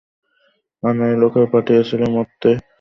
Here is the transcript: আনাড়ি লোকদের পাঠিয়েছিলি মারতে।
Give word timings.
আনাড়ি 0.83 1.15
লোকদের 1.21 1.47
পাঠিয়েছিলি 1.53 2.05
মারতে। 2.13 2.49